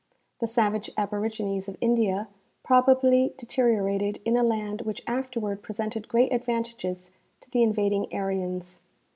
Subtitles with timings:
[0.39, 2.27] The savage aborigines of India
[2.63, 8.81] probably deteriorated in a land which afterward presented great advan tages to the invading Aryans.